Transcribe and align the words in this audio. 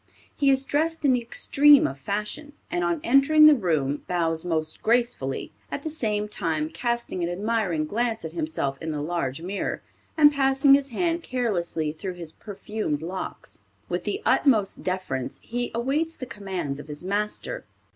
He 0.35 0.49
is 0.49 0.65
dressed 0.65 1.05
in 1.05 1.13
the 1.13 1.21
extreme 1.21 1.85
of 1.85 1.95
fashion, 1.99 2.53
and 2.71 2.83
on 2.83 3.01
entering 3.03 3.45
the 3.45 3.53
room 3.53 3.97
bows 4.07 4.43
most 4.43 4.81
gracefully, 4.81 5.51
at 5.71 5.83
the 5.83 5.91
same 5.91 6.27
time 6.27 6.71
casting 6.71 7.21
an 7.23 7.29
admiring 7.29 7.85
glance 7.85 8.25
at 8.25 8.31
himself 8.33 8.79
in 8.81 8.89
the 8.89 8.99
large 8.99 9.43
mirror, 9.43 9.83
and 10.17 10.33
passing 10.33 10.73
his 10.73 10.89
hand 10.89 11.21
carelessly 11.21 11.91
through 11.91 12.15
his 12.15 12.31
perfumed 12.31 13.03
locks. 13.03 13.61
With 13.89 14.03
the 14.05 14.23
utmost 14.25 14.81
deference, 14.81 15.39
he 15.43 15.69
awaits 15.75 16.15
the 16.15 16.25
commands 16.25 16.79
of 16.79 16.87
his 16.87 17.03
master. 17.03 17.65